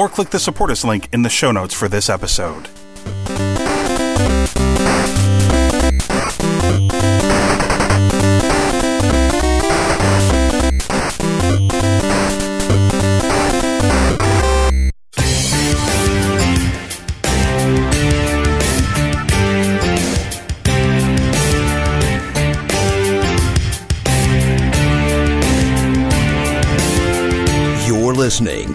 [0.00, 2.70] or click the support us link in the show notes for this episode.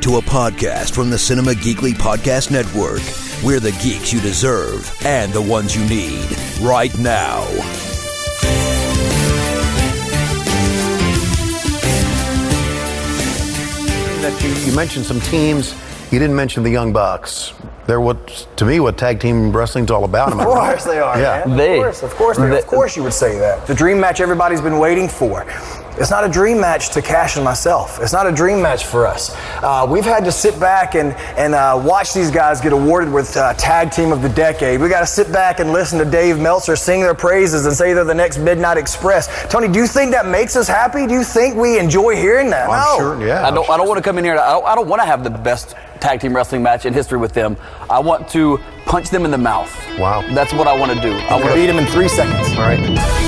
[0.05, 3.01] To a podcast from the Cinema Geekly Podcast Network.
[3.43, 6.27] We're the geeks you deserve and the ones you need
[6.61, 7.43] right now.
[14.21, 15.75] that you, you mentioned some teams.
[16.11, 17.53] You didn't mention the Young Bucks.
[17.87, 20.31] They're what, to me, what tag team wrestling's all about.
[20.31, 20.69] Am I Of right?
[20.71, 21.43] course they are, Yeah.
[21.45, 21.57] man.
[21.57, 23.67] They- of course, of course, they, they- of course you would say that.
[23.67, 25.45] The dream match everybody's been waiting for.
[25.97, 27.99] It's not a dream match to Cash and myself.
[28.01, 29.33] It's not a dream match for us.
[29.63, 33.35] Uh, we've had to sit back and and uh, watch these guys get awarded with
[33.37, 34.81] uh, Tag Team of the Decade.
[34.81, 37.93] We got to sit back and listen to Dave Meltzer sing their praises and say
[37.93, 39.29] they're the next Midnight Express.
[39.49, 41.07] Tony, do you think that makes us happy?
[41.07, 42.69] Do you think we enjoy hearing that?
[42.69, 42.97] I'm no.
[42.97, 43.47] sure, yeah.
[43.47, 43.69] I don't.
[43.69, 44.37] I don't want to come in here.
[44.37, 47.17] I don't, I don't want to have the best tag team wrestling match in history
[47.17, 47.55] with them.
[47.89, 49.73] I want to punch them in the mouth.
[49.97, 50.21] Wow.
[50.33, 51.13] That's what I want to do.
[51.13, 52.49] I I'm want gonna beat them in three seconds.
[52.57, 53.24] All right.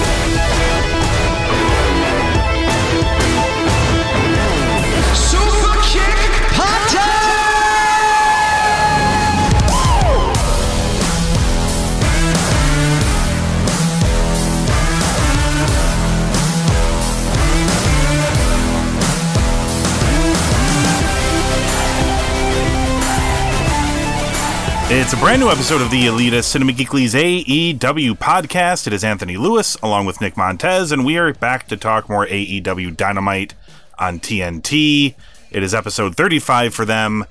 [24.90, 28.88] It's a brand new episode of the Elitist Cinema Geekly's AEW podcast.
[28.88, 32.26] It is Anthony Lewis along with Nick Montes, and we are back to talk more
[32.26, 33.54] AEW Dynamite
[34.00, 35.14] on TNT.
[35.52, 37.26] It is episode 35 for them.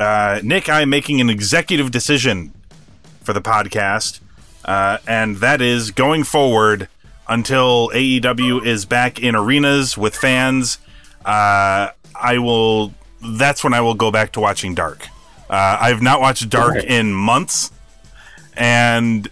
[0.00, 2.52] Uh, Nick, I am making an executive decision
[3.22, 4.18] for the podcast,
[4.64, 6.88] uh, and that is going forward
[7.28, 10.78] until AEW is back in arenas with fans.
[11.24, 12.92] Uh, I will.
[13.22, 15.06] That's when I will go back to watching Dark.
[15.50, 17.72] Uh, I've not watched Dark in months,
[18.56, 19.28] and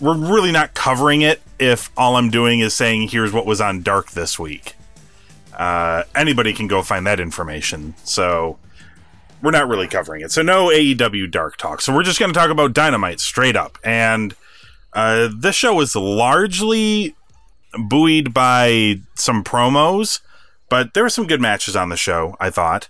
[0.00, 3.82] we're really not covering it if all I'm doing is saying, here's what was on
[3.82, 4.76] Dark this week.
[5.52, 7.94] Uh, anybody can go find that information.
[8.04, 8.58] So
[9.42, 10.30] we're not really covering it.
[10.30, 11.80] So no AEW Dark talk.
[11.80, 13.78] So we're just going to talk about Dynamite straight up.
[13.82, 14.36] And
[14.92, 17.16] uh, this show was largely
[17.76, 20.20] buoyed by some promos,
[20.68, 22.88] but there were some good matches on the show, I thought.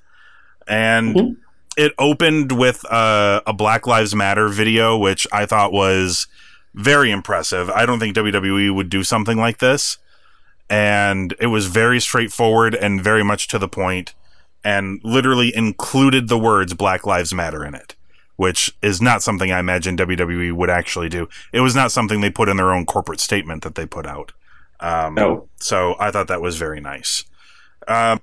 [0.69, 1.39] And
[1.77, 6.27] it opened with uh, a Black Lives Matter video, which I thought was
[6.75, 7.71] very impressive.
[7.71, 9.99] I don't think WWE would do something like this.
[10.71, 14.15] And it was very straightforward and very much to the point,
[14.65, 17.95] and literally included the words Black Lives Matter in it,
[18.37, 21.29] which is not something I imagine WWE would actually do.
[21.53, 24.33] It was not something they put in their own corporate statement that they put out.
[24.81, 25.49] Um, No.
[25.59, 27.25] So I thought that was very nice.
[27.87, 28.21] Um,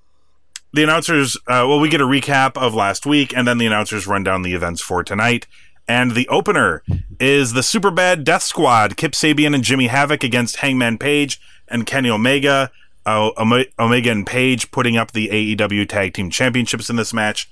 [0.73, 4.07] the announcers, uh, well, we get a recap of last week, and then the announcers
[4.07, 5.47] run down the events for tonight.
[5.87, 6.83] And the opener
[7.19, 11.87] is the Super Bad Death Squad, Kip Sabian and Jimmy Havoc against Hangman Page and
[11.87, 12.71] Kenny Omega.
[13.05, 13.31] Uh,
[13.79, 17.49] Omega and Page putting up the AEW Tag Team Championships in this match.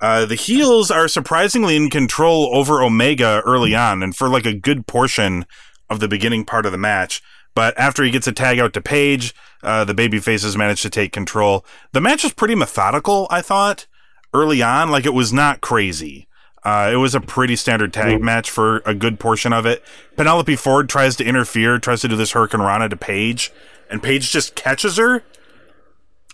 [0.00, 4.54] Uh, the heels are surprisingly in control over Omega early on, and for like a
[4.54, 5.44] good portion
[5.90, 7.20] of the beginning part of the match.
[7.54, 9.34] But after he gets a tag out to Page,
[9.66, 11.64] uh, the baby faces manage to take control.
[11.92, 13.86] The match was pretty methodical, I thought,
[14.32, 14.90] early on.
[14.90, 16.28] Like it was not crazy.
[16.62, 19.84] Uh, it was a pretty standard tag match for a good portion of it.
[20.16, 23.52] Penelope Ford tries to interfere, tries to do this Hurricanrana to Page,
[23.90, 25.22] and Page just catches her.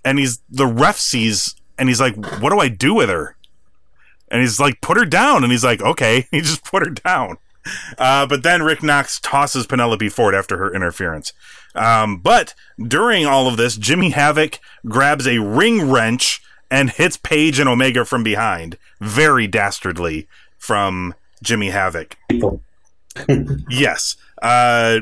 [0.04, 3.36] And he's the ref sees, and he's like, "What do I do with her?"
[4.30, 7.36] And he's like, "Put her down." And he's like, "Okay." He just put her down.
[7.98, 11.32] Uh, but then Rick Knox tosses Penelope Ford after her interference.
[11.74, 17.58] Um, but during all of this, Jimmy Havoc grabs a ring wrench and hits Page
[17.58, 18.78] and Omega from behind.
[19.00, 20.26] Very dastardly
[20.58, 22.16] from Jimmy Havoc.
[23.68, 24.16] yes.
[24.40, 25.00] Uh,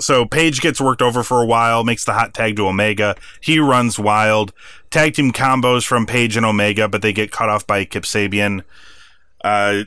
[0.00, 3.16] so Page gets worked over for a while, makes the hot tag to Omega.
[3.40, 4.52] He runs wild.
[4.90, 8.62] Tag team combos from Page and Omega, but they get cut off by Kip Sabian.
[9.42, 9.84] Uh,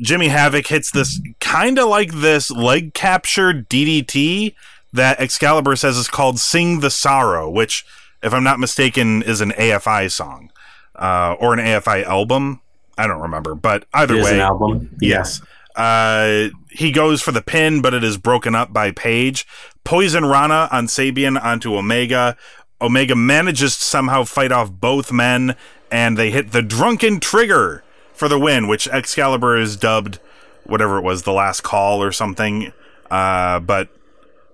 [0.00, 4.54] Jimmy Havoc hits this kind of like this leg capture DDT
[4.92, 7.84] that Excalibur says is called "Sing the Sorrow," which,
[8.22, 10.50] if I'm not mistaken, is an AFI song
[10.96, 12.60] uh, or an AFI album.
[12.96, 14.96] I don't remember, but either It is way, an album.
[15.00, 15.40] Yes.
[15.76, 19.46] Uh, he goes for the pin, but it is broken up by Page.
[19.84, 22.36] Poison Rana on Sabian onto Omega.
[22.80, 25.54] Omega manages to somehow fight off both men,
[25.90, 30.18] and they hit the drunken trigger for the win, which Excalibur is dubbed
[30.64, 32.72] whatever it was, the last call or something.
[33.10, 33.88] Uh, but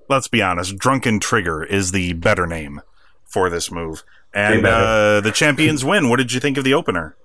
[0.08, 2.80] let's be honest, drunken trigger is the better name
[3.24, 4.04] for this move.
[4.32, 6.08] And uh, the champions win.
[6.08, 7.16] What did you think of the opener?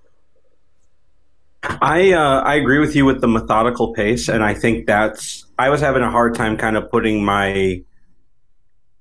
[1.64, 5.70] I uh, I agree with you with the methodical pace, and I think that's I
[5.70, 7.82] was having a hard time kind of putting my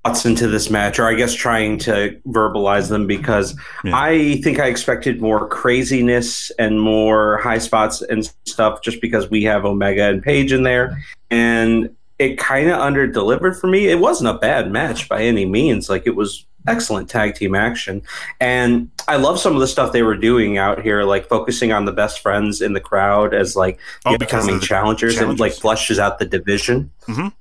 [0.04, 3.54] thoughts into this match, or I guess trying to verbalize them because
[3.84, 3.92] Yeah.
[3.94, 9.44] I think I expected more craziness and more high spots and stuff, just because we
[9.44, 10.98] have Omega and Page in there,
[11.30, 13.88] and it kind of under delivered for me.
[13.88, 18.02] It wasn't a bad match by any means; like it was excellent tag team action.
[18.40, 21.84] And I love some of the stuff they were doing out here, like focusing on
[21.84, 25.98] the best friends in the crowd as like Oh, of upcoming challengers, and like flushes
[25.98, 26.90] out the division.
[27.06, 27.32] Mhm.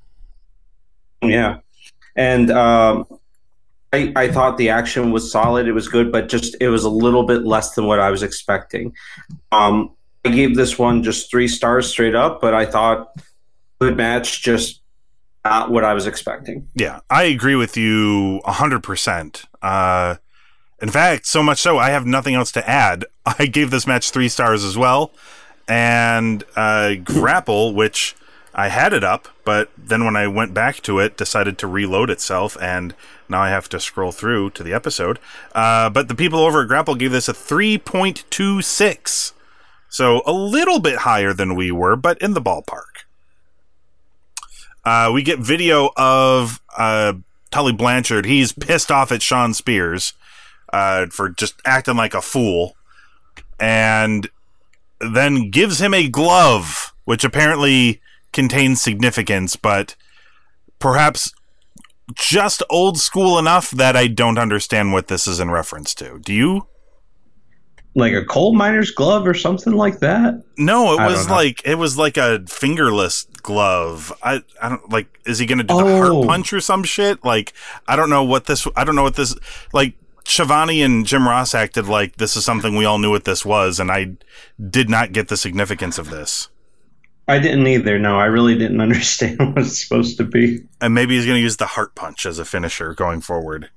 [1.24, 1.58] Yeah,
[2.16, 3.06] and um,
[3.92, 5.68] I I thought the action was solid.
[5.68, 8.22] It was good, but just it was a little bit less than what I was
[8.22, 8.94] expecting.
[9.52, 9.92] Um,
[10.24, 13.14] I gave this one just three stars straight up, but I thought
[13.80, 14.82] good match, just
[15.46, 16.68] not what I was expecting.
[16.76, 19.46] Yeah, I agree with you 100%.
[19.62, 20.16] Uh,
[20.82, 23.06] in fact, so much so, I have nothing else to add.
[23.26, 25.12] I gave this match three stars as well.
[25.68, 28.16] And uh, Grapple, which
[28.54, 32.10] I had it up, but then when I went back to it, decided to reload
[32.10, 32.96] itself, and
[33.30, 35.20] now I have to scroll through to the episode.
[35.54, 39.34] Uh, but the people over at Grapple gave this a 3.26.
[39.90, 43.06] So a little bit higher than we were, but in the ballpark.
[44.88, 47.12] Uh, we get video of uh,
[47.52, 48.26] Tully Blanchard.
[48.26, 50.14] He's pissed off at Shawn Spears
[50.72, 52.78] uh, for just acting like a fool,
[53.60, 54.30] and
[55.02, 58.00] then gives him a glove, which apparently
[58.32, 59.98] contains significance, but
[60.80, 61.34] perhaps
[62.16, 66.18] just old school enough that I don't understand what this is in reference to.
[66.20, 66.68] Do you?
[67.98, 70.44] Like a coal miner's glove or something like that.
[70.56, 74.14] No, it I was like it was like a fingerless glove.
[74.22, 76.24] I I don't like is he going to do the heart Oh.
[76.26, 77.26] punch or some shit?
[77.26, 77.54] Like
[77.88, 79.36] I don't know what this I don't know what this
[79.74, 79.96] like
[80.26, 83.80] Schiavone and Jim Ross acted like this is something we all knew what this was
[83.80, 84.18] and I
[84.70, 86.50] did not get the significance of this.
[87.28, 87.98] I didn't either.
[87.98, 90.60] No, I really didn't understand what it's supposed to be.
[90.80, 93.70] And maybe he's going to use the heart punch as a finisher going forward.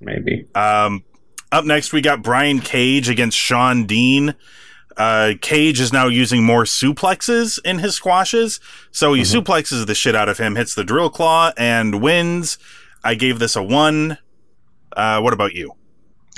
[0.00, 0.46] Maybe.
[0.56, 1.04] Um,
[1.52, 4.34] up next, we got Brian Cage against Sean Dean.
[4.96, 8.60] Uh, Cage is now using more suplexes in his squashes.
[8.90, 12.58] So he suplexes the shit out of him, hits the drill claw, and wins.
[13.04, 14.18] I gave this a one.
[14.94, 15.74] Uh, what about you?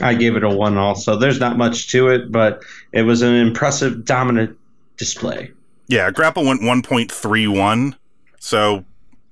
[0.00, 1.16] I gave it a one also.
[1.16, 2.62] There's not much to it, but
[2.92, 4.58] it was an impressive, dominant
[4.96, 5.52] display.
[5.86, 7.96] Yeah, Grapple went 1.31.
[8.38, 8.84] So,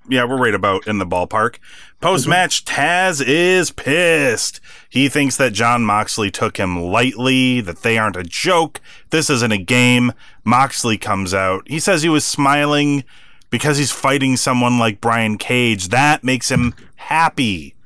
[0.09, 1.59] yeah, we're right about in the ballpark.
[2.03, 4.61] Post match, Taz is pissed.
[4.91, 8.81] He thinks that John Moxley took him lightly, that they aren't a joke.
[9.11, 10.13] This isn't a game.
[10.43, 11.63] Moxley comes out.
[11.69, 13.05] He says he was smiling
[13.51, 15.91] because he's fighting someone like Brian Cage.
[15.91, 17.77] That makes him happy.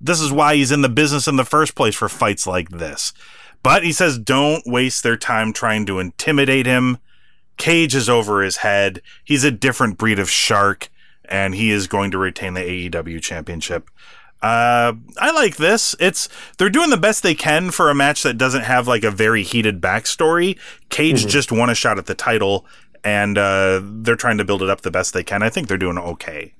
[0.00, 3.12] This is why he's in the business in the first place for fights like this.
[3.62, 6.96] But he says don't waste their time trying to intimidate him.
[7.58, 9.02] Cage is over his head.
[9.22, 10.88] He's a different breed of shark,
[11.30, 13.90] and he is going to retain the AEW championship.
[14.42, 15.94] Uh, I like this.
[16.00, 19.10] It's they're doing the best they can for a match that doesn't have like a
[19.10, 20.58] very heated backstory.
[20.88, 22.64] Cage just won a shot at the title,
[23.04, 25.42] and uh, they're trying to build it up the best they can.
[25.42, 26.54] I think they're doing okay.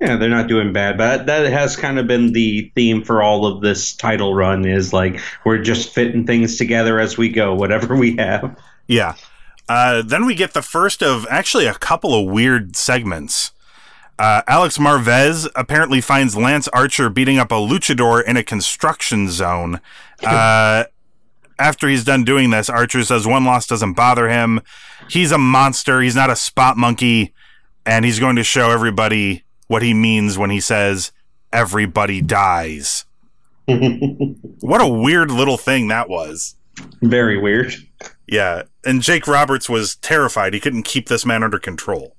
[0.00, 3.44] Yeah, they're not doing bad, but that has kind of been the theme for all
[3.44, 7.94] of this title run is like we're just fitting things together as we go, whatever
[7.96, 8.56] we have.
[8.86, 9.16] Yeah.
[9.68, 13.52] Uh, then we get the first of actually a couple of weird segments.
[14.20, 19.80] Uh, Alex Marvez apparently finds Lance Archer beating up a luchador in a construction zone.
[20.22, 20.84] Uh,
[21.58, 24.60] after he's done doing this, Archer says one loss doesn't bother him.
[25.08, 26.02] He's a monster.
[26.02, 27.32] He's not a spot monkey.
[27.86, 31.10] And he's going to show everybody what he means when he says,
[31.54, 33.06] everybody dies.
[33.66, 36.54] what a weird little thing that was.
[37.00, 37.72] Very weird.
[38.26, 40.52] Yeah, and Jake Roberts was terrified.
[40.52, 42.14] He couldn't keep this man under control.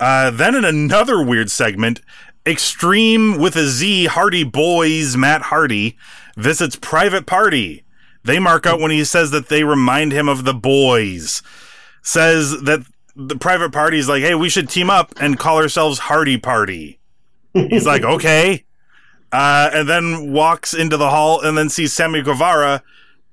[0.00, 2.00] Uh, then in another weird segment,
[2.46, 5.98] Extreme with a Z Hardy Boys Matt Hardy
[6.36, 7.84] visits private party.
[8.24, 11.42] They mark out when he says that they remind him of the boys.
[12.02, 15.98] says that the private party is like, hey, we should team up and call ourselves
[15.98, 17.00] Hardy Party.
[17.52, 18.64] He's like, okay.
[19.30, 22.82] Uh, and then walks into the hall and then sees Sammy Guevara,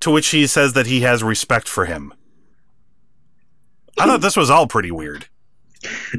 [0.01, 2.13] to which he says that he has respect for him.
[3.97, 5.27] I thought this was all pretty weird.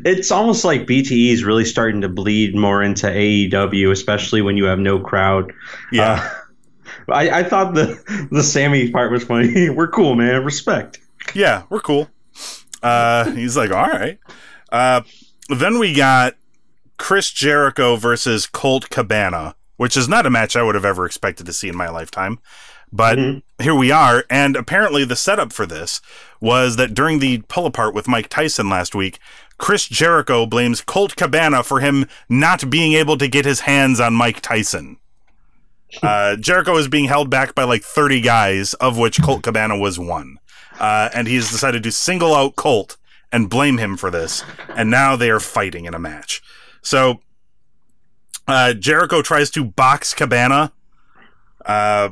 [0.04, 4.64] It's almost like BTE is really starting to bleed more into AEW, especially when you
[4.64, 5.52] have no crowd.
[5.92, 6.28] Yeah.
[7.08, 9.70] Uh, I, I thought the the Sammy part was funny.
[9.70, 10.44] We're cool, man.
[10.44, 10.98] Respect.
[11.34, 12.08] Yeah, we're cool.
[12.82, 14.18] Uh, he's like, all right.
[14.70, 15.00] Uh,
[15.48, 16.34] then we got
[16.98, 21.46] Chris Jericho versus Colt Cabana, which is not a match I would have ever expected
[21.46, 22.38] to see in my lifetime.
[22.92, 23.18] But
[23.60, 24.24] here we are.
[24.30, 26.00] And apparently, the setup for this
[26.40, 29.18] was that during the pull apart with Mike Tyson last week,
[29.58, 34.14] Chris Jericho blames Colt Cabana for him not being able to get his hands on
[34.14, 34.98] Mike Tyson.
[36.02, 39.98] Uh, Jericho is being held back by like 30 guys, of which Colt Cabana was
[39.98, 40.38] one.
[40.78, 42.96] Uh, and he's decided to single out Colt
[43.32, 44.44] and blame him for this.
[44.76, 46.42] And now they are fighting in a match.
[46.82, 47.20] So
[48.46, 50.72] uh, Jericho tries to box Cabana,
[51.64, 52.10] uh,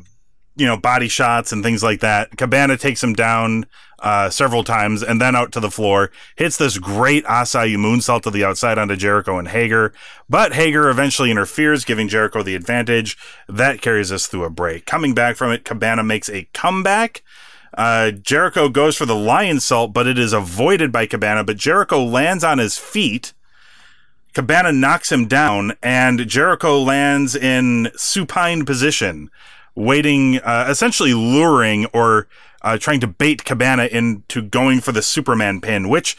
[0.57, 2.37] you know, body shots and things like that.
[2.37, 3.67] Cabana takes him down
[4.05, 6.11] uh, several times and then out to the floor.
[6.37, 9.95] Hits this great Asai moonsault to the outside onto Jericho and Hager.
[10.29, 13.17] But Hager eventually interferes, giving Jericho the advantage.
[13.49, 14.85] That carries us through a break.
[14.85, 17.23] Coming back from it, Cabana makes a comeback.
[17.73, 21.43] Uh, Jericho goes for the Lionsault, but it is avoided by Cabana.
[21.43, 23.33] But Jericho lands on his feet.
[24.35, 29.31] Cabana knocks him down, and Jericho lands in supine position,
[29.75, 32.29] waiting, uh, essentially luring or
[32.65, 36.17] uh, trying to bait Cabana into going for the Superman pin, which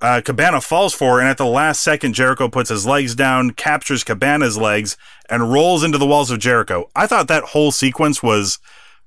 [0.00, 1.18] uh, Cabana falls for.
[1.18, 4.96] And at the last second, Jericho puts his legs down, captures Cabana's legs,
[5.28, 6.90] and rolls into the walls of Jericho.
[6.94, 8.58] I thought that whole sequence was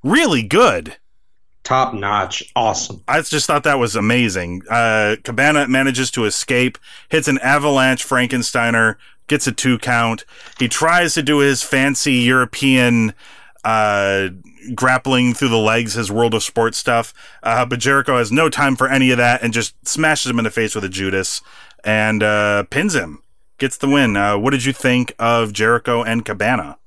[0.04, 0.98] really good.
[1.64, 2.44] Top notch.
[2.56, 3.04] Awesome.
[3.08, 4.64] I just thought that was amazing.
[4.68, 8.96] Uh, Cabana manages to escape, hits an avalanche Frankensteiner,
[9.28, 10.26] gets a two count.
[10.58, 13.14] He tries to do his fancy European
[13.64, 14.30] uh,
[14.76, 17.14] grappling through the legs, his World of sports stuff.
[17.44, 20.44] Uh, but Jericho has no time for any of that and just smashes him in
[20.46, 21.42] the face with a Judas
[21.84, 23.22] and uh, pins him.
[23.58, 24.18] Gets the win.
[24.18, 26.78] Uh, what did you think of Jericho and Cabana?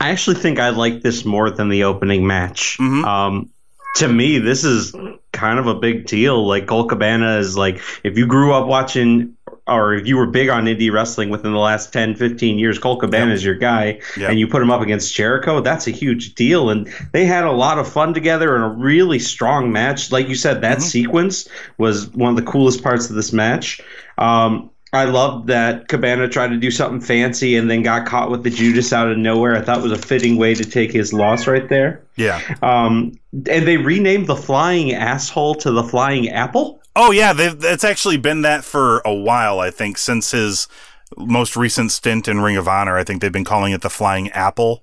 [0.00, 2.80] I actually think I like this more than the opening match.
[2.80, 3.50] Um,
[3.96, 4.94] to me, this is
[5.32, 6.46] kind of a big deal.
[6.46, 9.36] Like Colt Cabana is like, if you grew up watching
[9.68, 13.00] or if you were big on indie wrestling within the last 10, 15 years, Colt
[13.00, 14.30] Cabana is your guy, Yep.
[14.30, 16.68] and you put him up against Jericho, that's a huge deal.
[16.70, 20.10] And they had a lot of fun together in a really strong match.
[20.10, 23.80] Like you said, that sequence was one of the coolest parts of this match.
[24.18, 28.42] Um, I loved that Cabana tried to do something fancy and then got caught with
[28.42, 29.56] the Judas out of nowhere.
[29.56, 32.02] I thought it was a fitting way to take his loss right there.
[32.16, 32.40] Yeah.
[32.60, 36.82] Um, and they renamed the flying asshole to the flying apple.
[36.94, 39.60] Oh yeah, they've, it's actually been that for a while.
[39.60, 40.68] I think since his
[41.16, 44.30] most recent stint in Ring of Honor, I think they've been calling it the Flying
[44.32, 44.82] Apple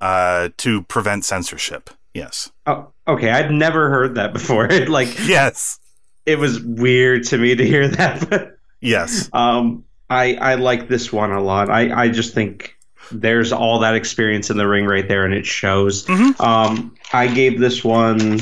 [0.00, 1.90] uh, to prevent censorship.
[2.12, 3.30] Yes, Oh, okay.
[3.30, 4.68] I'd never heard that before.
[4.88, 5.78] Like yes,
[6.26, 8.53] it was weird to me to hear that, but
[8.84, 9.28] yes.
[9.32, 11.70] um, I I like this one a lot.
[11.70, 12.76] I I just think
[13.10, 16.08] there's all that experience in the ring right there, and it shows.
[16.40, 18.40] Um, I gave this one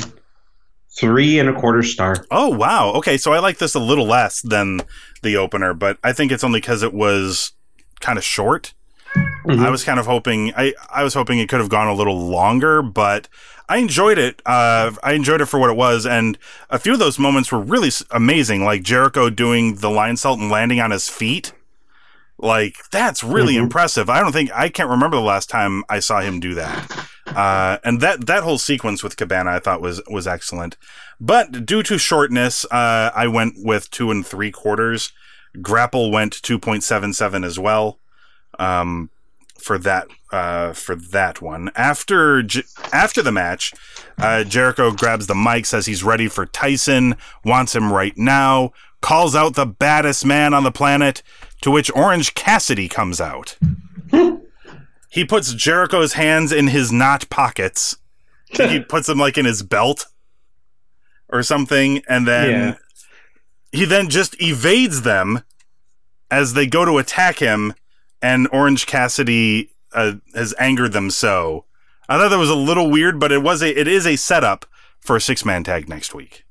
[0.95, 2.25] three and a quarter star.
[2.29, 2.91] Oh wow.
[2.93, 4.81] Okay, so I like this a little less than
[5.21, 7.53] the opener, but I think it's only because it was
[7.99, 8.73] kind of short.
[9.15, 12.27] I was kind of hoping I I was hoping it could have gone a little
[12.27, 13.27] longer, but
[13.69, 14.41] I enjoyed it.
[14.45, 16.37] Uh, I enjoyed it for what it was, and
[16.69, 20.79] a few of those moments were really amazing, like Jericho doing the Lionsault and landing
[20.79, 21.53] on his feet.
[22.37, 24.09] Like that's really impressive.
[24.09, 27.07] I don't think I can't remember the last time I saw him do that.
[27.27, 30.77] Uh, and that that whole sequence with Cabana I thought was was excellent.
[31.19, 35.13] But due to shortness, uh, I went with two and three quarters.
[35.61, 37.99] Grapple went two point seven seven as well.
[38.59, 39.09] Um,
[39.59, 41.71] for that uh, for that one.
[41.75, 43.71] After J- after the match,
[44.17, 49.35] uh, Jericho grabs the mic, says he's ready for Tyson, wants him right now, calls
[49.35, 51.23] out the baddest man on the planet.
[51.61, 53.57] To which Orange Cassidy comes out.
[55.09, 57.95] he puts Jericho's hands in his not pockets.
[58.49, 60.07] he puts them like in his belt
[61.29, 62.75] or something, and then Yeah.
[63.79, 65.43] he then just evades them
[66.29, 67.73] as they go to attack him,
[68.23, 71.65] and Orange Cassidy uh, has angered them so.
[72.07, 74.65] I thought that was a little weird, but it was a it is a setup
[74.99, 76.45] for a six man tag next week.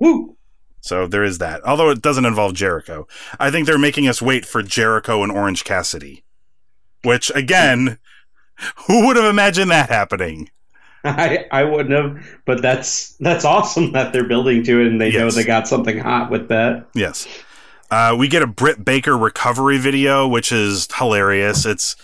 [0.00, 0.36] Woo!
[0.80, 1.64] So there is that.
[1.64, 3.06] Although it doesn't involve Jericho.
[3.38, 6.24] I think they're making us wait for Jericho and Orange Cassidy.
[7.04, 7.98] Which again,
[8.86, 10.50] who would have imagined that happening?
[11.04, 15.10] I, I wouldn't have, but that's that's awesome that they're building to it and they
[15.10, 16.86] know they got something hot with that.
[16.94, 17.28] Yes.
[17.92, 21.66] Uh, we get a Britt Baker recovery video, which is hilarious.
[21.66, 21.94] It's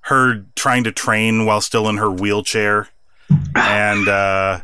[0.00, 2.88] her trying to train while still in her wheelchair.
[3.54, 4.62] And uh,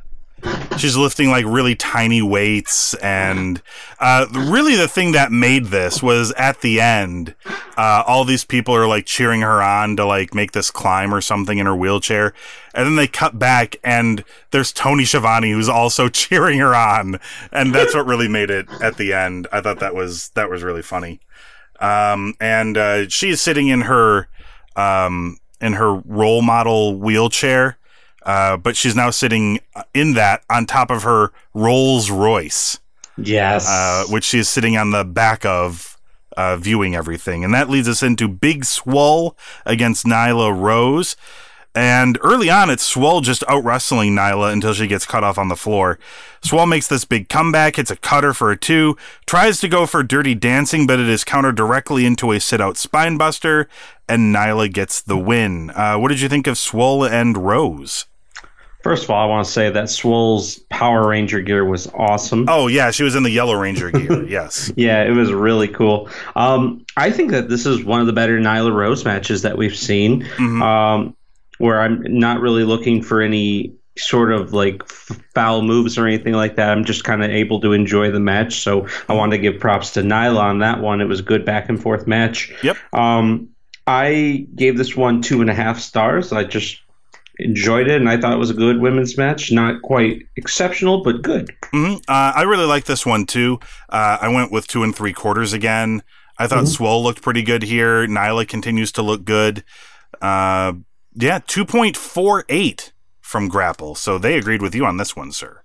[0.78, 2.94] she's lifting like really tiny weights.
[2.94, 3.62] And
[4.00, 7.36] uh, really, the thing that made this was at the end,
[7.76, 11.20] uh, all these people are like cheering her on to like make this climb or
[11.20, 12.34] something in her wheelchair.
[12.74, 17.20] And then they cut back, and there's Tony Schiavone who's also cheering her on,
[17.52, 19.46] and that's what really made it at the end.
[19.52, 21.20] I thought that was that was really funny.
[21.80, 24.28] Um, and uh, she's sitting in her
[24.76, 27.76] um, in her role model wheelchair,
[28.24, 29.60] uh, but she's now sitting
[29.92, 32.78] in that on top of her Rolls Royce
[33.18, 33.68] Yes.
[33.68, 35.98] uh, which she is sitting on the back of,
[36.36, 37.44] uh, viewing everything.
[37.44, 39.36] And that leads us into Big Swole
[39.66, 41.14] against Nyla Rose.
[41.74, 45.48] And early on, it's Swole just out wrestling Nyla until she gets cut off on
[45.48, 45.98] the floor.
[46.42, 50.02] Swole makes this big comeback, hits a cutter for a two, tries to go for
[50.02, 53.68] dirty dancing, but it is countered directly into a sit out spine buster,
[54.08, 55.70] and Nyla gets the win.
[55.70, 58.06] Uh, what did you think of Swole and Rose?
[58.82, 62.46] First of all, I want to say that Swole's Power Ranger gear was awesome.
[62.48, 64.24] Oh, yeah, she was in the Yellow Ranger gear.
[64.28, 64.72] yes.
[64.74, 66.10] Yeah, it was really cool.
[66.34, 69.76] Um, I think that this is one of the better Nyla Rose matches that we've
[69.76, 70.28] seen,
[70.60, 71.14] um,
[71.62, 74.82] where I'm not really looking for any sort of like
[75.34, 76.70] foul moves or anything like that.
[76.70, 78.60] I'm just kind of able to enjoy the match.
[78.62, 81.00] So I want to give props to Nyla on that one.
[81.00, 82.52] It was a good back and forth match.
[82.64, 82.76] Yep.
[82.92, 83.48] Um,
[83.86, 86.32] I gave this one two and a half stars.
[86.32, 86.80] I just
[87.38, 89.52] enjoyed it, and I thought it was a good women's match.
[89.52, 91.54] Not quite exceptional, but good.
[91.70, 93.60] hmm Uh, I really like this one too.
[93.88, 96.02] Uh, I went with two and three quarters again.
[96.38, 98.04] I thought Swole looked pretty good here.
[98.08, 99.62] Nyla continues to look good.
[100.20, 100.72] Uh,
[101.14, 103.94] yeah, two point four eight from Grapple.
[103.94, 105.62] So they agreed with you on this one, sir.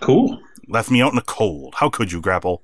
[0.00, 0.40] Cool.
[0.68, 1.74] Left me out in the cold.
[1.76, 2.62] How could you, Grapple?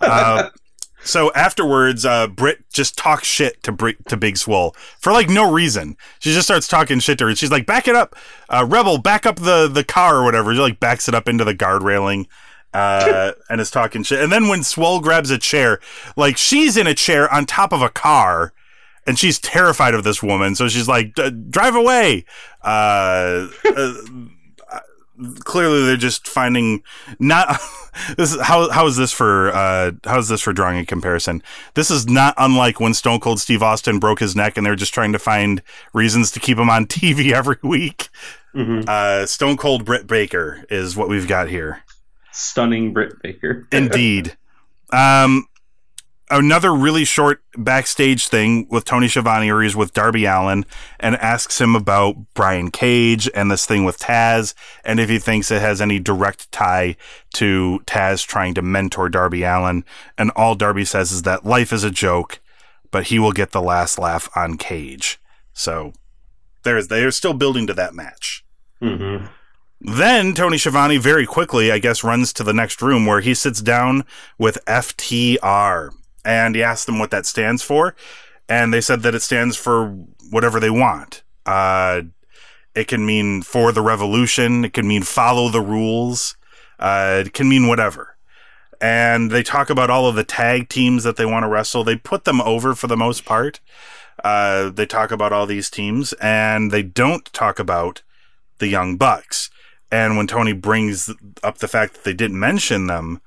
[0.00, 0.50] Uh,
[1.02, 5.50] so afterwards, uh, Britt just talks shit to Bri- to Big Swole for like no
[5.50, 5.96] reason.
[6.18, 7.34] She just starts talking shit to her.
[7.34, 8.14] She's like, "Back it up,
[8.48, 8.98] uh, Rebel!
[8.98, 11.82] Back up the the car or whatever." She like backs it up into the guard
[11.82, 12.26] railing.
[12.74, 14.20] Uh, and is talking shit.
[14.20, 15.80] And then when Swole grabs a chair,
[16.14, 18.52] like she's in a chair on top of a car,
[19.06, 20.54] and she's terrified of this woman.
[20.54, 22.24] So she's like, "D- "Drive away!"
[22.62, 23.94] Uh, uh,
[25.40, 26.82] clearly, they're just finding
[27.18, 27.60] not.
[28.16, 31.42] this is, how how is this for uh, how is this for drawing a comparison?
[31.74, 34.94] This is not unlike when Stone Cold Steve Austin broke his neck, and they're just
[34.94, 38.08] trying to find reasons to keep him on TV every week.
[38.56, 41.82] Uh, Stone Cold Britt Baker is what we've got here.
[42.32, 43.66] Stunning Britt Baker.
[43.72, 44.36] Indeed.
[44.92, 45.48] Um,
[46.30, 50.64] another really short backstage thing with Tony Schiavone, or he's with Darby Allin,
[50.98, 55.50] and asks him about Brian Cage and this thing with Taz, and if he thinks
[55.50, 56.96] it has any direct tie
[57.34, 59.84] to Taz trying to mentor Darby Allin.
[60.18, 62.40] And all Darby says is that life is a joke,
[62.90, 65.20] but he will get the last laugh on Cage.
[65.52, 65.92] So
[66.64, 68.44] there's they're still building to that match.
[68.82, 69.26] Mm-hmm.
[69.80, 73.60] Then Tony Schiavone very quickly, I guess, runs to the next room where he sits
[73.60, 74.04] down
[74.38, 75.90] with FTR
[76.26, 77.94] and he asked them what that stands for.
[78.48, 79.90] And they said that it stands for
[80.30, 81.22] whatever they want.
[81.46, 82.02] Uh,
[82.74, 86.36] it can mean for the revolution, it can mean follow the rules,
[86.78, 88.16] uh, it can mean whatever.
[88.80, 91.82] And they talk about all of the tag teams that they want to wrestle.
[91.82, 93.60] They put them over for the most part.
[94.22, 98.02] Uh, they talk about all these teams and they don't talk about
[98.58, 99.48] the Young Bucks.
[99.90, 101.10] And when Tony brings
[101.42, 103.20] up the fact that they didn't mention them,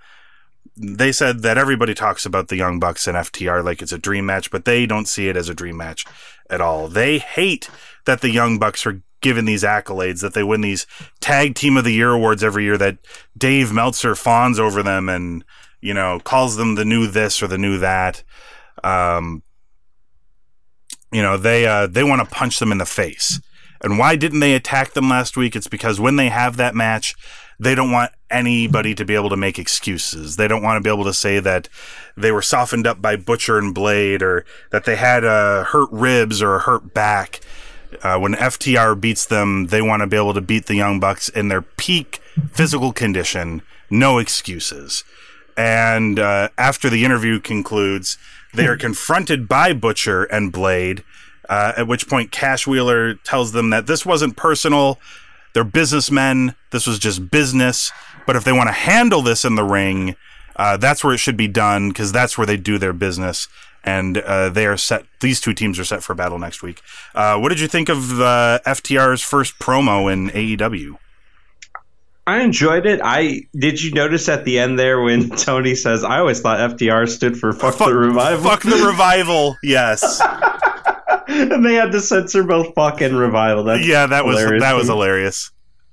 [0.82, 4.26] they said that everybody talks about the Young Bucks and FTR like it's a dream
[4.26, 6.06] match, but they don't see it as a dream match
[6.50, 6.88] at all.
[6.88, 7.70] They hate
[8.06, 10.88] that the Young Bucks are given these accolades, that they win these
[11.20, 12.98] Tag Team of the Year awards every year, that
[13.38, 15.44] Dave Meltzer fawns over them and,
[15.82, 18.24] you know, calls them the new this or the new that.
[18.82, 19.44] Um,
[21.12, 23.42] you know, they uh, they want to punch them in the face.
[23.82, 25.56] And why didn't they attack them last week?
[25.56, 27.16] It's because when they have that match,
[27.60, 30.38] they don't want anybody to be able to make excuses.
[30.38, 31.68] They don't want to be able to say that
[32.16, 36.42] they were softened up by Butcher and Blade or that they had uh, hurt ribs
[36.42, 37.42] or a hurt back.
[38.04, 41.28] Uh, when FTR beats them, they want to be able to beat the Young Bucks
[41.28, 43.62] in their peak physical condition.
[43.90, 45.04] No excuses.
[45.58, 48.18] And uh, after the interview concludes,
[48.54, 51.04] they are confronted by Butcher and Blade.
[51.50, 55.00] Uh, at which point, Cash Wheeler tells them that this wasn't personal.
[55.54, 56.56] They're businessmen.
[56.72, 57.92] This was just business.
[58.26, 60.16] But if they want to handle this in the ring,
[60.56, 63.48] uh, that's where it should be done because that's where they do their business.
[63.84, 65.06] And uh, they are set.
[65.22, 66.82] These two teams are set for battle next week.
[67.16, 70.98] Uh, what did you think of uh, FTR's first promo in AEW?
[72.28, 73.00] I enjoyed it.
[73.04, 77.10] I did you notice at the end there when Tony says, "I always thought FTR
[77.10, 79.58] stood for fuck, the revival." Fuck the revival.
[79.64, 80.22] Yes.
[81.30, 83.64] and they had to censor both fuck and revival.
[83.64, 85.52] That's yeah, that was hilarious that was hilarious.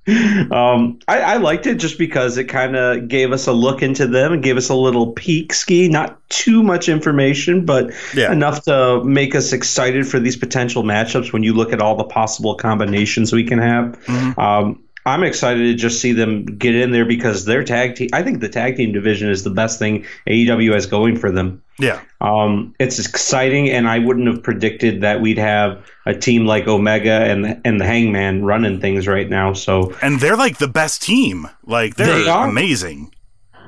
[0.08, 4.06] Um, I, I liked it just because it kind of gave us a look into
[4.06, 5.88] them and gave us a little peek ski.
[5.88, 8.30] Not too much information, but Yeah.
[8.32, 11.32] enough to make us excited for these potential matchups.
[11.32, 14.38] When you look at all the possible combinations we can have, Mm-hmm.
[14.40, 18.08] um, I'm excited to just see them get in there because their tag team.
[18.12, 21.62] I think the tag team division is the best thing AEW has going for them.
[21.78, 22.00] Yeah.
[22.20, 27.10] Um, it's exciting, and I wouldn't have predicted that we'd have a team like Omega
[27.24, 29.52] and and the Hangman running things right now.
[29.52, 31.48] So And they're like the best team.
[31.64, 33.14] Like they're They amazing.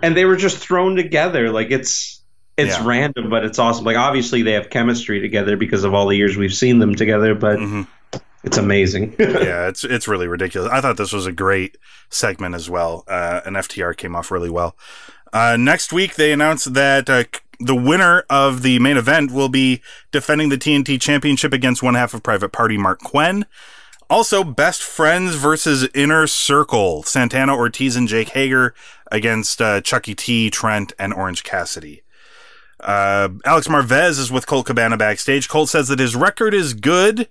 [0.02, 2.22] and they were just thrown together like it's
[2.56, 2.86] it's Yeah.
[2.86, 6.36] random but it's awesome like obviously they have chemistry together because of all the years
[6.36, 7.86] we've seen them together but Mhm.
[8.44, 10.70] it's amazing yeah, it's it's really ridiculous.
[10.72, 11.76] I thought this was a great
[12.10, 14.76] segment as well, uh, and FTR came off really well.
[15.32, 17.24] Uh, next week, they announced that uh,
[17.60, 22.14] the winner of the main event will be defending the TNT Championship against one half
[22.14, 23.46] of Private Party, Marq Quen.
[24.10, 28.74] Also, Best Friends versus Inner Circle, Santana Ortiz and Jake Hager
[29.12, 32.02] against uh, Chucky T, Trent, and Orange Cassidy.
[32.80, 35.48] Uh, Alex Marvez is with Colt Cabana backstage.
[35.48, 37.28] Colt says that his record is good.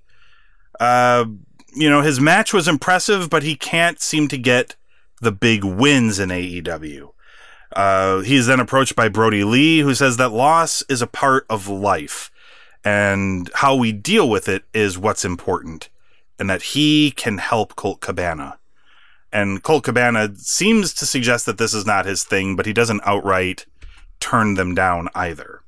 [0.80, 1.26] Uh,
[1.74, 4.76] you know, his match was impressive, but he can't seem to get
[5.22, 7.10] the big wins in AEW.
[7.76, 11.46] Uh, he is then approached by Brodie Lee, who says that loss is a part
[11.50, 12.32] of life,
[12.84, 15.90] and how we deal with it is what's important,
[16.40, 18.58] and that he can help Colt Cabana.
[19.32, 23.02] And Colt Cabana seems to suggest that this is not his thing, but he doesn't
[23.06, 23.66] outright
[24.20, 25.62] turn them down either.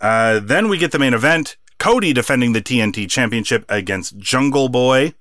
[0.00, 5.14] Uh, then we get the main event Cody defending the TNT Championship against Jungle Boy.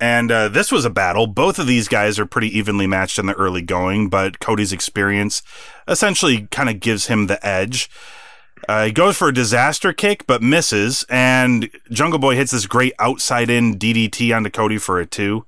[0.00, 1.26] And uh, this was a battle.
[1.26, 5.42] Both of these guys are pretty evenly matched in the early going, but Cody's experience
[5.86, 7.90] essentially kind of gives him the edge.
[8.68, 12.94] Uh, he goes for a disaster kick, but misses, and Jungle Boy hits this great
[12.98, 15.46] outside in DDT onto Cody for a two.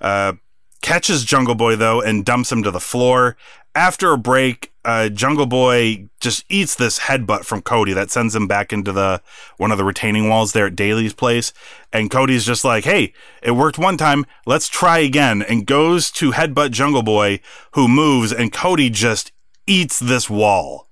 [0.00, 0.34] Uh,
[0.82, 3.36] catches Jungle Boy though and dumps him to the floor.
[3.78, 8.48] After a break, uh, Jungle Boy just eats this headbutt from Cody that sends him
[8.48, 9.22] back into the
[9.56, 11.52] one of the retaining walls there at Daily's Place.
[11.92, 14.26] And Cody's just like, "Hey, it worked one time.
[14.46, 17.38] Let's try again." And goes to headbutt Jungle Boy,
[17.74, 19.30] who moves, and Cody just
[19.64, 20.88] eats this wall,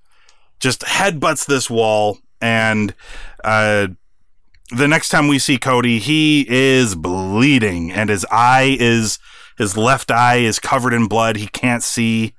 [0.61, 2.95] just headbutts this wall, and
[3.43, 3.87] uh,
[4.71, 9.19] the next time we see Cody, he is bleeding and his eye is
[9.57, 11.35] his left eye is covered in blood.
[11.35, 12.33] He can't see.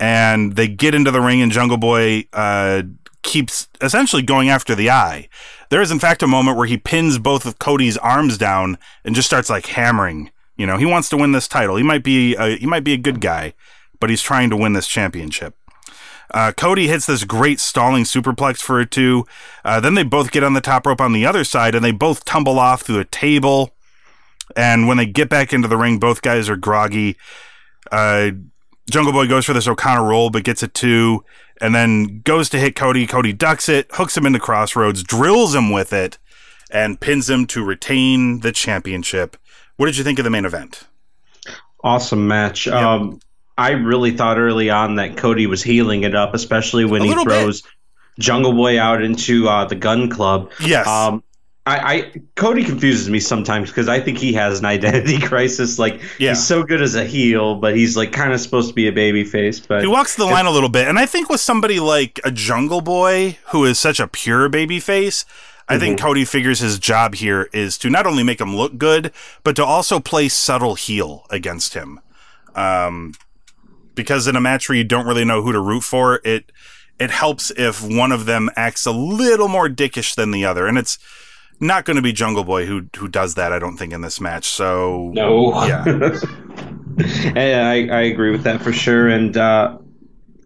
[0.00, 2.82] And they get into the ring, and Jungle Boy uh,
[3.22, 5.28] keeps essentially going after the eye.
[5.70, 9.14] There is, in fact, a moment where he pins both of Cody's arms down and
[9.14, 10.30] just starts like hammering.
[10.56, 11.76] You know, he wants to win this title.
[11.76, 13.54] He might be a, he might be a good guy,
[14.00, 15.54] but he's trying to win this championship.
[16.32, 19.24] Uh, Cody hits this great stalling superplex for a two.
[19.64, 21.92] Uh, then they both get on the top rope on the other side, and they
[21.92, 23.74] both tumble off through a table.
[24.56, 27.16] And when they get back into the ring, both guys are groggy.
[27.90, 28.32] Uh,
[28.90, 31.24] Jungle Boy goes for this O'Connor roll, but gets a two,
[31.60, 33.06] and then goes to hit Cody.
[33.06, 36.18] Cody ducks it, hooks him into Crossroads, drills him with it,
[36.70, 39.36] and pins him to retain the championship.
[39.76, 40.84] What did you think of the main event?
[41.84, 43.20] awesome match um
[43.56, 47.10] i really thought early on that cody was healing it up especially when A he
[47.10, 47.40] little bit.
[47.40, 47.62] throws
[48.18, 50.88] jungle boy out into uh, the gun club Yes.
[50.88, 51.22] um
[51.68, 55.78] I, I Cody confuses me sometimes because I think he has an identity crisis.
[55.78, 56.30] Like Yeah.
[56.30, 58.92] he's so good as a heel, but he's like kind of supposed to be a
[58.92, 59.60] baby face.
[59.60, 62.30] But He walks the line a little bit, and I think with somebody like a
[62.30, 65.24] Jungle Boy who is such a pure baby face,
[65.68, 69.12] I think Cody figures his job here is to not only make him look good,
[69.44, 72.00] but to also play subtle heel against him.
[72.54, 73.12] Um,
[73.94, 76.50] because in a match where you don't really know who to root for, it
[76.98, 80.78] it helps if one of them acts a little more dickish than the other, and
[80.78, 80.98] it's
[81.60, 83.52] not going to be Jungle Boy who who does that.
[83.52, 84.46] I don't think in this match.
[84.46, 85.84] So no, yeah,
[86.98, 89.08] Yeah, I, I agree with that for sure.
[89.08, 89.78] And uh,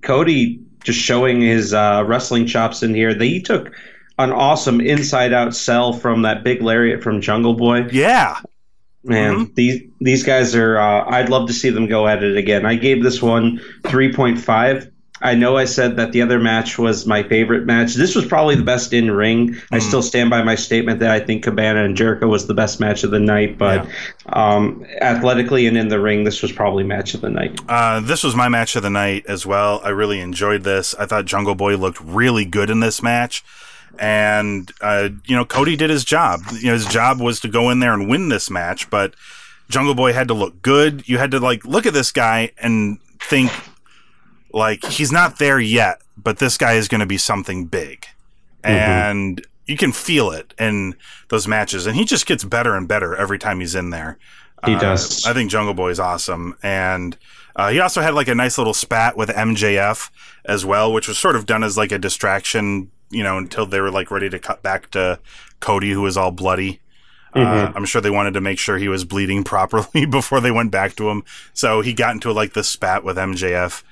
[0.02, 3.14] Cody just showing his uh, wrestling chops in here.
[3.14, 3.72] They took
[4.18, 7.88] an awesome inside out sell from that big lariat from Jungle Boy.
[7.92, 8.40] yeah.
[9.04, 10.78] Man, these these guys are.
[10.78, 12.64] Uh, I'd love to see them go at it again.
[12.64, 14.91] I gave this one three point five.
[15.22, 17.94] I know I said that the other match was my favorite match.
[17.94, 19.56] This was probably the best in ring.
[19.70, 22.80] I still stand by my statement that I think Cabana and Jericho was the best
[22.80, 23.56] match of the night.
[23.56, 23.86] But
[24.26, 27.60] um, athletically and in the ring, this was probably match of the night.
[27.68, 29.80] Uh, this was my match of the night as well.
[29.84, 30.94] I really enjoyed this.
[30.96, 33.44] I thought Jungle Boy looked really good in this match.
[33.98, 36.40] And, uh, you know, Cody did his job.
[36.52, 39.14] You know, his job was to go in there and win this match, but
[39.68, 41.08] Jungle Boy had to look good.
[41.08, 43.52] You had to like look at this guy and think
[44.52, 48.06] like he's not there yet, but this guy is going to be something big.
[48.64, 50.94] And you can feel it in
[51.28, 54.18] those matches and he just gets better and better every time he's in there.
[54.64, 55.24] He Uh, does.
[55.26, 57.16] I think Jungle Boy is awesome and
[57.56, 60.10] uh, he also had like a nice little spat with MJF
[60.44, 63.80] as well, which was sort of done as like a distraction, you know, until they
[63.80, 65.18] were like ready to cut back to
[65.60, 66.80] Cody, who was all bloody.
[67.34, 70.70] Uh, I'm sure they wanted to make sure he was bleeding properly before they went
[70.70, 71.24] back to him.
[71.54, 73.82] So he got into like this spat with MJF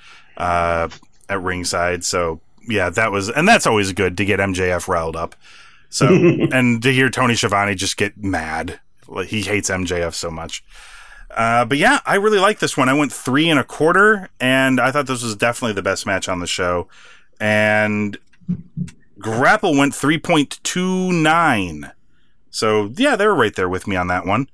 [0.40, 0.88] uh,
[1.28, 2.04] at ringside.
[2.04, 5.36] So yeah, that was, and that's always good to get MJF riled up.
[5.90, 6.06] So
[6.52, 10.64] and to hear Tony Schiavone just get mad, like he hates MJF so much.
[11.30, 12.88] Uh, but yeah, I really like this one.
[12.88, 16.28] I went three and a quarter, and I thought this was definitely the best match
[16.28, 16.88] on the show.
[17.38, 18.18] And
[19.18, 21.92] Grapple went 3.29.
[22.50, 24.48] So yeah, they were right there with me on that one.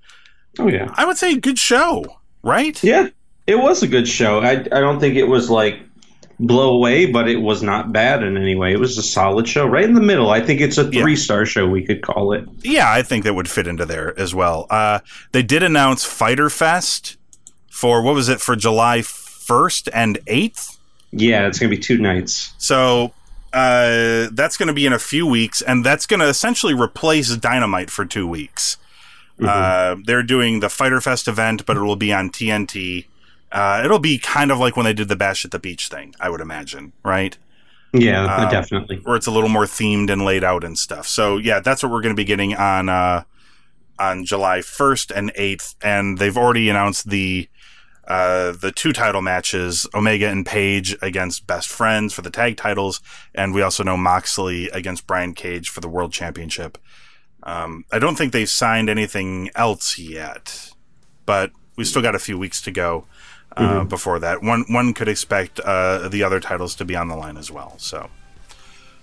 [0.59, 0.93] Oh yeah.
[0.95, 2.05] I would say good show,
[2.43, 2.83] right?
[2.85, 3.09] Yeah,
[3.47, 4.41] it was a good show.
[4.41, 5.81] I I don't think it was like
[6.39, 8.73] blow away, but it was not bad in any way.
[8.73, 10.31] It was a solid show, right in the middle.
[10.31, 11.01] I think it's a Yeah.
[11.03, 11.67] three star show.
[11.67, 12.45] We could call it.
[12.63, 14.67] Yeah, I think that would fit into there as well.
[14.69, 14.99] Uh,
[15.33, 17.17] they did announce Fighter Fest
[17.71, 20.77] for what was it for July 1st and 8th?
[21.13, 22.53] Yeah, it's gonna be two nights.
[22.59, 23.13] So
[23.53, 27.35] uh, that's going to be in a few weeks, and that's going to essentially replace
[27.37, 28.77] Dynamite for two weeks.
[29.43, 33.07] Uh, they're doing the Fighter Fest event, but it will be on TNT.
[33.53, 36.15] Uh, it'll be kind of like when they did the Bash at the Beach thing,
[36.21, 37.37] I would imagine, right?
[37.93, 38.97] Yeah, Uh, definitely.
[39.05, 41.07] Where it's a little more themed and laid out and stuff.
[41.07, 43.23] So yeah, that's what we're going to be getting on uh,
[43.99, 47.49] on July 1st and 8th, and they've already announced the
[48.07, 53.01] uh, the two title matches, Omega and Page against Best Friends for the tag titles,
[53.35, 56.79] and we also know Moxley against Brian Cage for the World Championship.
[57.43, 60.71] Um, I don't think they've signed anything else yet,
[61.25, 63.07] but we still got a few weeks to go
[63.57, 64.43] uh, before that.
[64.43, 67.75] One one could expect uh, the other titles to be on the line as well.
[67.79, 68.11] So.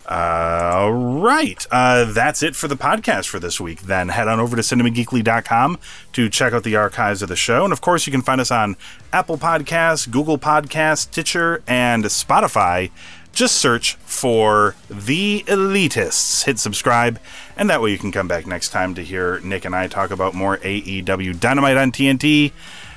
[0.06, 1.66] All right.
[1.72, 3.84] Uh, that's it for the podcast for this week.
[3.84, 5.80] Then head on over to cinemageekly.com
[6.12, 7.64] to check out the archives of the show.
[7.64, 8.76] And of course, you can find us on
[9.14, 12.92] Apple Podcasts, Google Podcasts, Stitcher, and Spotify.
[13.32, 16.44] Just search for The Elitists.
[16.44, 17.20] Hit subscribe,
[17.58, 20.12] and that way you can come back next time to hear Nick and I talk
[20.12, 22.52] about more AEW Dynamite on TNT,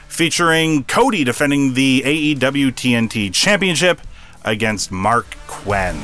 [0.09, 4.01] featuring Cody defending the AEW TNT Championship
[4.45, 5.97] against Marq Quen.